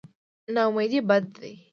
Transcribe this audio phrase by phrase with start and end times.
[0.53, 1.53] نااميدي بد دی.